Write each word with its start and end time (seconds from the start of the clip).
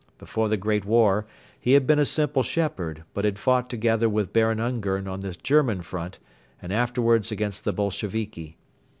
Before 0.17 0.49
the 0.49 0.57
Great 0.57 0.83
War 0.83 1.27
he 1.59 1.73
had 1.73 1.85
been 1.85 1.99
a 1.99 2.07
simple 2.07 2.41
shepherd 2.41 3.03
but 3.13 3.23
had 3.23 3.37
fought 3.37 3.69
together 3.69 4.09
with 4.09 4.33
Baron 4.33 4.59
Ungern 4.59 5.07
on 5.07 5.19
the 5.19 5.37
German 5.43 5.83
front 5.83 6.17
and 6.59 6.73
afterwards 6.73 7.31
against 7.31 7.65
the 7.65 7.71
Bolsheviki. 7.71 8.57